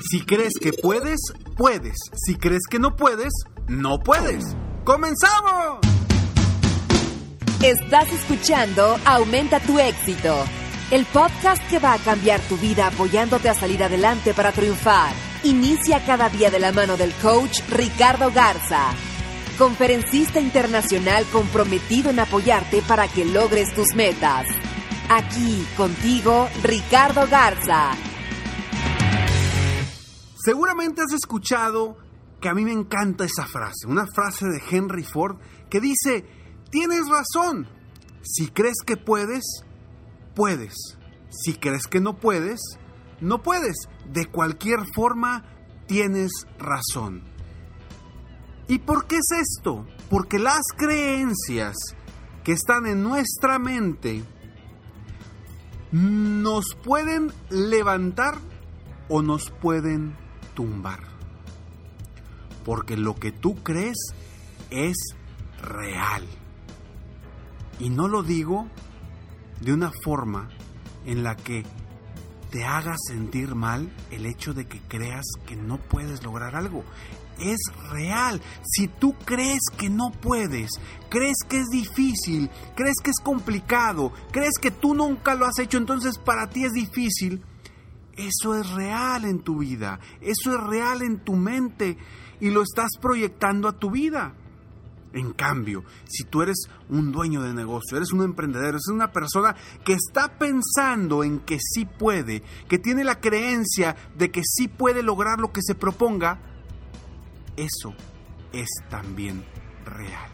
[0.00, 1.20] Si crees que puedes,
[1.56, 1.96] puedes.
[2.14, 3.32] Si crees que no puedes,
[3.68, 4.44] no puedes.
[4.84, 5.78] ¡Comenzamos!
[7.62, 10.44] Estás escuchando Aumenta tu éxito,
[10.90, 15.14] el podcast que va a cambiar tu vida apoyándote a salir adelante para triunfar.
[15.44, 18.90] Inicia cada día de la mano del coach Ricardo Garza,
[19.56, 24.46] conferencista internacional comprometido en apoyarte para que logres tus metas.
[25.08, 27.92] Aquí contigo, Ricardo Garza.
[30.44, 31.96] Seguramente has escuchado
[32.38, 35.38] que a mí me encanta esa frase, una frase de Henry Ford
[35.70, 36.26] que dice,
[36.70, 37.66] tienes razón,
[38.22, 39.64] si crees que puedes,
[40.34, 40.98] puedes,
[41.30, 42.60] si crees que no puedes,
[43.22, 45.44] no puedes, de cualquier forma
[45.86, 47.22] tienes razón.
[48.68, 49.86] ¿Y por qué es esto?
[50.10, 51.74] Porque las creencias
[52.42, 54.22] que están en nuestra mente
[55.90, 58.34] nos pueden levantar
[59.08, 60.22] o nos pueden
[60.54, 61.00] tumbar.
[62.64, 63.96] Porque lo que tú crees
[64.70, 64.96] es
[65.60, 66.24] real.
[67.78, 68.68] Y no lo digo
[69.60, 70.48] de una forma
[71.04, 71.64] en la que
[72.50, 76.84] te haga sentir mal el hecho de que creas que no puedes lograr algo.
[77.38, 77.58] Es
[77.90, 78.40] real.
[78.64, 80.70] Si tú crees que no puedes,
[81.08, 85.78] crees que es difícil, crees que es complicado, crees que tú nunca lo has hecho,
[85.78, 87.42] entonces para ti es difícil,
[88.16, 91.96] eso es real en tu vida, eso es real en tu mente
[92.40, 94.34] y lo estás proyectando a tu vida.
[95.12, 99.54] En cambio, si tú eres un dueño de negocio, eres un emprendedor, eres una persona
[99.84, 105.04] que está pensando en que sí puede, que tiene la creencia de que sí puede
[105.04, 106.40] lograr lo que se proponga,
[107.56, 107.94] eso
[108.52, 109.44] es también
[109.84, 110.30] real.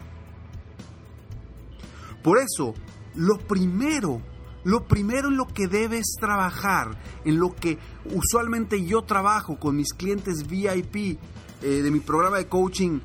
[2.23, 2.73] Por eso,
[3.15, 4.21] lo primero
[4.63, 9.93] lo primero en lo que debes trabajar, en lo que usualmente yo trabajo con mis
[9.93, 11.19] clientes VIP
[11.61, 12.99] eh, de mi programa de coaching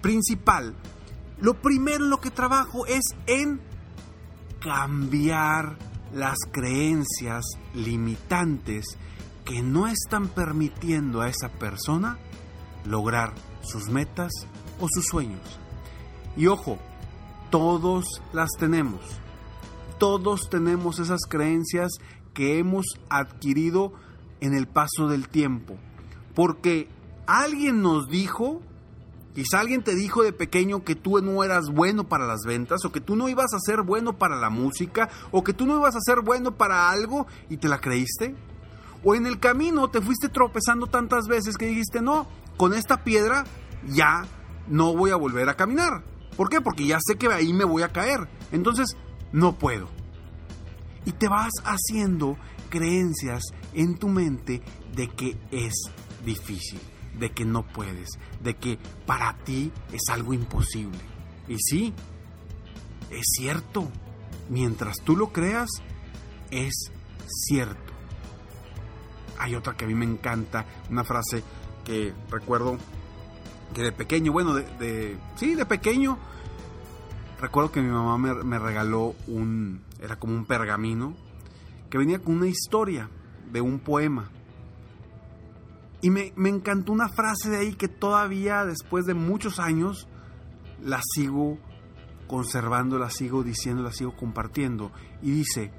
[0.00, 0.74] principal,
[1.40, 3.60] lo primero en lo que trabajo es en
[4.60, 5.76] cambiar
[6.12, 7.44] las creencias
[7.74, 8.84] limitantes
[9.44, 12.18] que no están permitiendo a esa persona
[12.84, 14.30] lograr sus metas
[14.80, 15.58] o sus sueños.
[16.36, 16.78] Y ojo,
[17.50, 19.00] todos las tenemos
[20.00, 21.92] todos tenemos esas creencias
[22.32, 23.92] que hemos adquirido
[24.40, 25.76] en el paso del tiempo.
[26.34, 26.88] Porque
[27.26, 28.62] alguien nos dijo,
[29.34, 32.92] quizá alguien te dijo de pequeño que tú no eras bueno para las ventas, o
[32.92, 35.94] que tú no ibas a ser bueno para la música, o que tú no ibas
[35.94, 38.34] a ser bueno para algo y te la creíste.
[39.04, 43.44] O en el camino te fuiste tropezando tantas veces que dijiste, no, con esta piedra
[43.86, 44.24] ya
[44.66, 46.04] no voy a volver a caminar.
[46.38, 46.62] ¿Por qué?
[46.62, 48.28] Porque ya sé que ahí me voy a caer.
[48.50, 48.96] Entonces,
[49.32, 49.88] no puedo.
[51.04, 52.36] Y te vas haciendo
[52.68, 53.42] creencias
[53.74, 54.62] en tu mente
[54.94, 55.74] de que es
[56.24, 56.80] difícil,
[57.18, 58.10] de que no puedes,
[58.42, 61.00] de que para ti es algo imposible.
[61.48, 61.92] Y sí,
[63.10, 63.88] es cierto.
[64.48, 65.68] Mientras tú lo creas,
[66.50, 66.90] es
[67.26, 67.92] cierto.
[69.38, 71.42] Hay otra que a mí me encanta, una frase
[71.84, 72.76] que recuerdo
[73.74, 76.18] que de pequeño, bueno, de, sí, de pequeño,
[77.40, 81.14] recuerdo que mi mamá me, regaló un, era como un pergamino,
[81.88, 83.08] que venía con una historia
[83.50, 84.30] de un poema.
[86.02, 90.08] Y me, me, encantó una frase de ahí que todavía después de muchos años
[90.82, 91.58] la sigo
[92.26, 94.92] conservando, la sigo diciendo, la sigo compartiendo.
[95.20, 95.72] Y dice,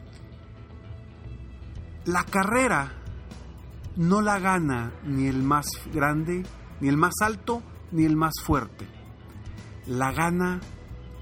[2.05, 2.91] la carrera
[3.95, 6.43] no la gana ni el más grande,
[6.79, 7.61] ni el más alto,
[7.91, 8.87] ni el más fuerte.
[9.87, 10.59] La gana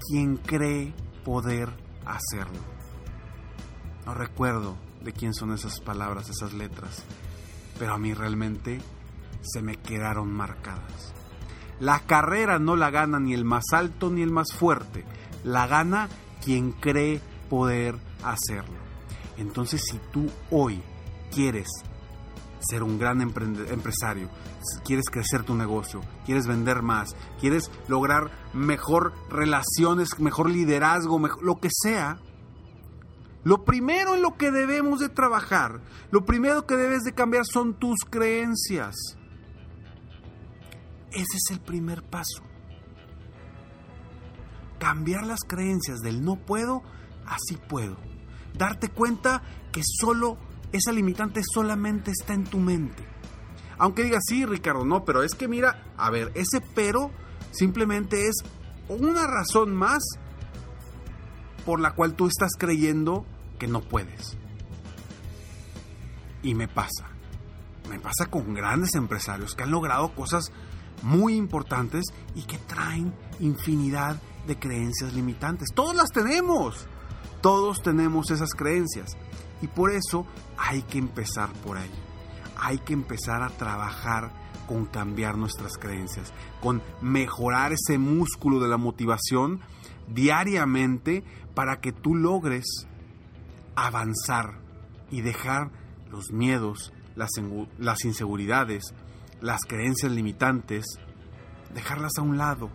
[0.08, 0.92] quien cree
[1.24, 1.68] poder
[2.06, 2.60] hacerlo.
[4.06, 7.04] No recuerdo de quién son esas palabras, esas letras,
[7.78, 8.80] pero a mí realmente
[9.42, 11.14] se me quedaron marcadas.
[11.78, 15.04] La carrera no la gana ni el más alto ni el más fuerte,
[15.44, 16.08] la gana
[16.44, 18.78] quien cree poder hacerlo.
[19.38, 20.82] Entonces si tú hoy
[21.30, 21.68] quieres
[22.60, 24.28] ser un gran empresario,
[24.84, 31.68] quieres crecer tu negocio, quieres vender más, quieres lograr mejor relaciones, mejor liderazgo, lo que
[31.70, 32.18] sea,
[33.42, 35.80] lo primero en lo que debemos de trabajar,
[36.10, 38.94] lo primero que debes de cambiar son tus creencias.
[41.10, 42.42] Ese es el primer paso.
[44.78, 46.82] Cambiar las creencias del no puedo,
[47.26, 47.96] así puedo.
[48.54, 49.42] Darte cuenta
[49.72, 50.38] que solo
[50.72, 53.04] esa limitante solamente está en tu mente.
[53.78, 57.10] Aunque digas, sí, Ricardo, no, pero es que mira, a ver, ese pero
[57.50, 58.36] simplemente es
[58.88, 60.02] una razón más
[61.64, 63.24] por la cual tú estás creyendo
[63.58, 64.36] que no puedes.
[66.42, 67.06] Y me pasa.
[67.88, 70.52] Me pasa con grandes empresarios que han logrado cosas
[71.02, 75.68] muy importantes y que traen infinidad de creencias limitantes.
[75.74, 76.86] Todos las tenemos.
[77.40, 79.16] Todos tenemos esas creencias.
[79.62, 80.26] Y por eso
[80.56, 81.90] hay que empezar por ahí.
[82.56, 84.30] Hay que empezar a trabajar
[84.66, 89.60] con cambiar nuestras creencias, con mejorar ese músculo de la motivación
[90.08, 91.24] diariamente
[91.54, 92.86] para que tú logres
[93.74, 94.60] avanzar
[95.10, 95.70] y dejar
[96.10, 97.30] los miedos, las,
[97.78, 98.94] las inseguridades,
[99.40, 100.84] las creencias limitantes,
[101.74, 102.70] dejarlas a un lado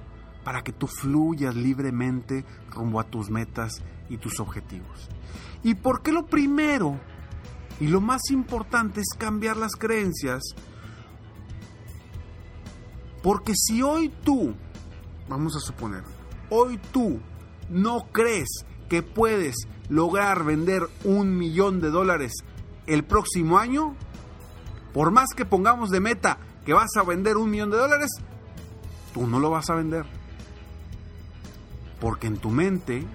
[0.45, 5.09] para que tú fluyas libremente rumbo a tus metas y tus objetivos.
[5.63, 6.99] ¿Y por qué lo primero
[7.79, 10.43] y lo más importante es cambiar las creencias?
[13.23, 14.53] Porque si hoy tú,
[15.27, 16.03] vamos a suponer,
[16.51, 17.19] hoy tú
[17.71, 19.55] no crees que puedes
[19.89, 22.33] lograr vender un millón de dólares
[22.85, 23.95] el próximo año,
[24.93, 26.37] por más que pongamos de meta
[26.67, 28.11] que vas a vender un millón de dólares,
[29.11, 30.05] tú no lo vas a vender.
[31.99, 33.05] Porque en tu mente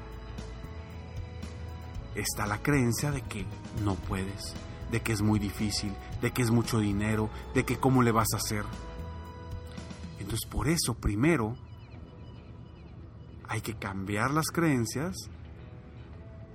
[2.15, 3.47] está la creencia de que
[3.85, 4.55] no puedes,
[4.91, 8.29] de que es muy difícil, de que es mucho dinero, de que cómo le vas
[8.35, 8.65] a hacer.
[10.19, 11.57] Entonces por eso primero
[13.49, 15.17] hay que cambiar las creencias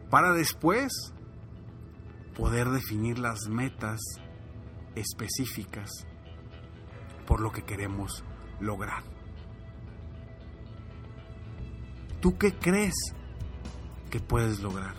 [0.10, 1.14] para después
[2.38, 4.00] poder definir las metas
[4.96, 5.90] específicas
[7.26, 8.24] por lo que queremos
[8.60, 9.15] lograr.
[12.26, 12.96] ¿Tú qué crees
[14.10, 14.96] que puedes lograr?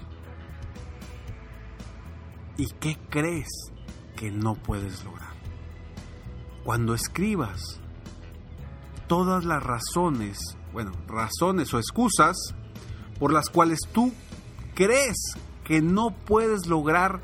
[2.57, 3.49] ¿Y qué crees
[4.15, 5.33] que no puedes lograr?
[6.63, 7.81] Cuando escribas
[9.09, 10.39] todas las razones,
[10.73, 12.37] bueno, razones o excusas
[13.19, 14.13] por las cuales tú
[14.77, 15.17] crees
[15.65, 17.23] que no puedes lograr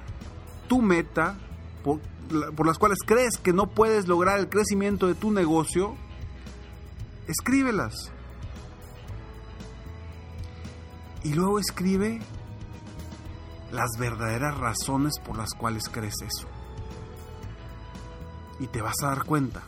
[0.67, 1.39] tu meta,
[1.85, 2.01] por,
[2.57, 5.95] por, las cuales crees que no puedes lograr el crecimiento de tu negocio,
[7.29, 8.11] escríbelas.
[11.25, 12.21] Y luego escribe
[13.73, 16.49] las verdaderas razones por las cuales crees eso.
[18.61, 19.63] Y te vas a dar cuenta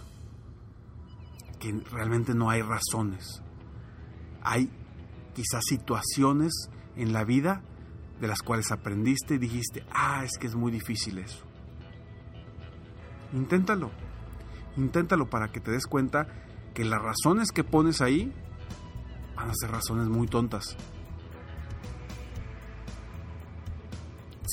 [1.58, 3.42] que realmente no hay razones.
[4.42, 4.70] Hay
[5.34, 6.52] quizás situaciones
[6.96, 7.62] en la vida
[8.20, 11.44] de las cuales aprendiste y dijiste, ah, es que es muy difícil eso.
[13.32, 13.90] Inténtalo.
[14.76, 16.26] Inténtalo para que te des cuenta
[16.74, 18.32] que las razones que pones ahí
[19.34, 20.76] van a ser razones muy tontas.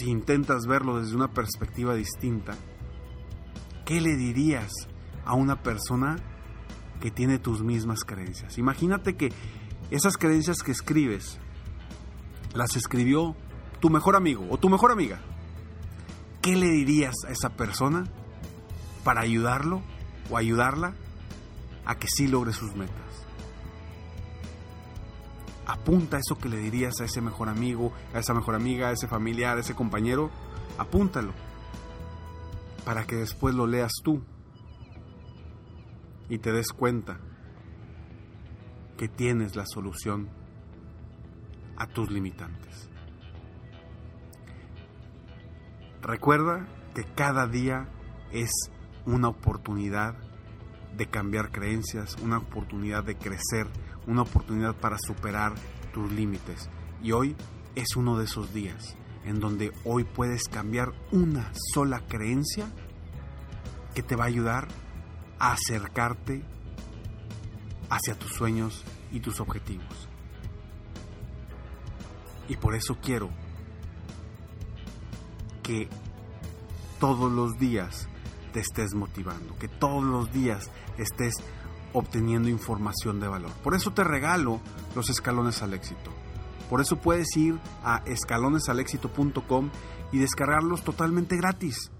[0.01, 2.55] Si intentas verlo desde una perspectiva distinta,
[3.85, 4.71] ¿qué le dirías
[5.25, 6.17] a una persona
[6.99, 8.57] que tiene tus mismas creencias?
[8.57, 9.31] Imagínate que
[9.91, 11.39] esas creencias que escribes
[12.55, 13.35] las escribió
[13.79, 15.19] tu mejor amigo o tu mejor amiga.
[16.41, 18.05] ¿Qué le dirías a esa persona
[19.03, 19.83] para ayudarlo
[20.31, 20.95] o ayudarla
[21.85, 23.10] a que sí logre sus metas?
[25.71, 29.07] Apunta eso que le dirías a ese mejor amigo, a esa mejor amiga, a ese
[29.07, 30.29] familiar, a ese compañero,
[30.77, 31.33] apúntalo
[32.83, 34.21] para que después lo leas tú
[36.27, 37.19] y te des cuenta
[38.97, 40.29] que tienes la solución
[41.77, 42.89] a tus limitantes.
[46.01, 47.87] Recuerda que cada día
[48.31, 48.51] es
[49.05, 50.15] una oportunidad
[50.97, 53.67] de cambiar creencias, una oportunidad de crecer,
[54.07, 55.53] una oportunidad para superar
[55.93, 56.69] tus límites.
[57.01, 57.35] Y hoy
[57.75, 62.65] es uno de esos días en donde hoy puedes cambiar una sola creencia
[63.93, 64.67] que te va a ayudar
[65.39, 66.43] a acercarte
[67.89, 70.07] hacia tus sueños y tus objetivos.
[72.47, 73.29] Y por eso quiero
[75.61, 75.87] que
[76.99, 78.07] todos los días
[78.53, 81.35] te estés motivando, que todos los días estés
[81.93, 83.51] obteniendo información de valor.
[83.63, 84.59] Por eso te regalo
[84.95, 86.11] los escalones al éxito.
[86.69, 89.69] Por eso puedes ir a escalonesalexito.com
[90.11, 91.91] y descargarlos totalmente gratis.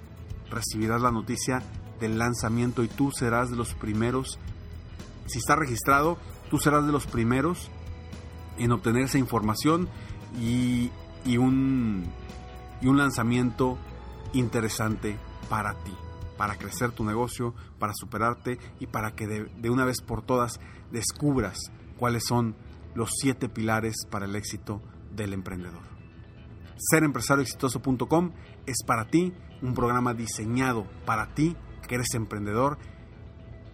[0.50, 1.62] recibirás la noticia
[2.00, 4.38] del lanzamiento y tú serás de los primeros,
[5.26, 6.18] si está registrado,
[6.50, 7.70] tú serás de los primeros
[8.58, 9.88] en obtener esa información
[10.38, 10.90] y,
[11.38, 12.04] un,
[12.80, 13.78] y un lanzamiento
[14.32, 15.16] interesante
[15.48, 15.92] para ti,
[16.36, 20.60] para crecer tu negocio, para superarte y para que de, de una vez por todas
[20.90, 21.58] descubras
[21.98, 22.54] cuáles son
[22.94, 24.82] los siete pilares para el éxito
[25.14, 25.82] del emprendedor.
[26.76, 28.32] Serempresarioexitoso.com
[28.66, 32.78] es para ti un programa diseñado para ti que eres emprendedor.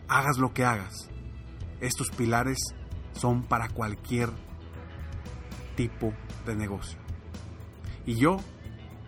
[0.09, 1.09] Hagas lo que hagas.
[1.81, 2.59] Estos pilares
[3.13, 4.31] son para cualquier
[5.77, 6.13] tipo
[6.45, 6.99] de negocio.
[8.05, 8.39] Y yo,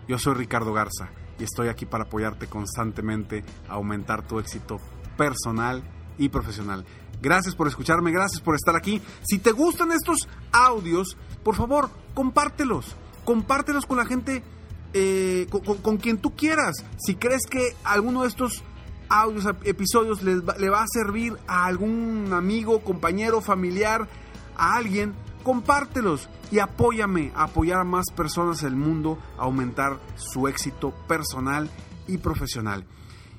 [0.07, 4.81] yo soy Ricardo Garza y estoy aquí para apoyarte constantemente a aumentar tu éxito
[5.17, 5.83] personal
[6.19, 6.85] y profesional.
[7.21, 9.01] Gracias por escucharme, gracias por estar aquí.
[9.23, 12.95] Si te gustan estos audios, por favor, compártelos.
[13.25, 14.43] Compártelos con la gente,
[14.95, 15.47] eh,
[15.83, 16.77] con, quien tú quieras.
[16.99, 18.63] Si crees que alguno de estos
[19.09, 24.09] audios, episodios le va a servir a algún amigo, compañero, familiar,
[24.57, 30.49] a alguien, compártelos y apóyame a apoyar a más personas del mundo a aumentar su
[30.49, 31.71] éxito personal
[32.07, 32.85] y profesional.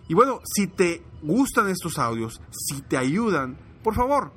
[0.07, 4.31] Y bueno, si te gustan estos audios, si te ayudan, por favor,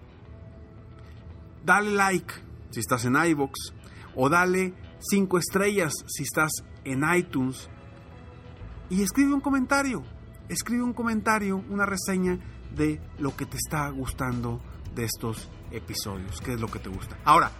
[1.64, 2.34] dale like
[2.70, 3.72] si estás en iBox
[4.14, 6.50] o dale 5 estrellas si estás
[6.84, 7.68] en iTunes
[8.90, 10.02] y escribe un comentario,
[10.48, 12.38] escribe un comentario, una reseña
[12.74, 14.60] de lo que te está gustando
[14.94, 17.16] de estos episodios, qué es lo que te gusta.
[17.24, 17.50] Ahora,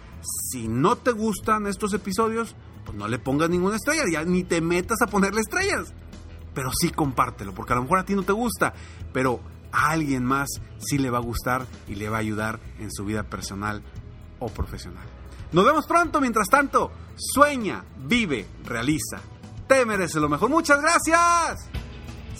[0.51, 4.61] si no te gustan estos episodios, pues no le pongas ninguna estrella, ya ni te
[4.61, 5.93] metas a ponerle estrellas.
[6.53, 8.73] Pero sí compártelo, porque a lo mejor a ti no te gusta,
[9.11, 9.39] pero
[9.71, 13.05] a alguien más sí le va a gustar y le va a ayudar en su
[13.05, 13.83] vida personal
[14.39, 15.05] o profesional.
[15.51, 19.21] Nos vemos pronto, mientras tanto, sueña, vive, realiza.
[19.67, 20.49] Te mereces lo mejor.
[20.49, 21.72] Muchas gracias.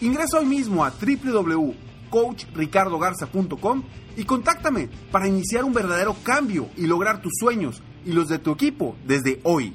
[0.00, 3.82] Ingresa hoy mismo a www.coachricardogarza.com
[4.16, 8.52] y contáctame para iniciar un verdadero cambio y lograr tus sueños y los de tu
[8.52, 9.74] equipo desde hoy.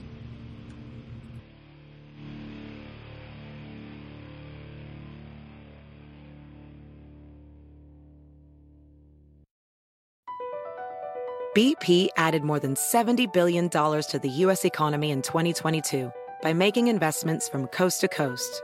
[11.55, 14.65] BP added more than $70 billion to the U.S.
[14.65, 16.11] economy in 2022
[16.41, 18.63] by making investments from coast to coast.